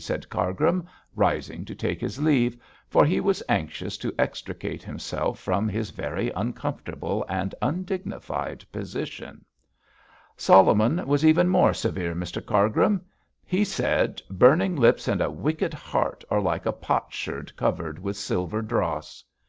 [0.00, 2.56] said Cargrim, rising to take his leave,
[2.88, 9.44] for he was anxious to extricate himself from his very uncomfortable and undignified position.
[10.36, 13.00] 'Solomon was even more severe, Mr Cargrim.
[13.44, 18.62] He said, "Burning lips and a wicked heart are like a potsherd covered with silver
[18.62, 19.24] dross."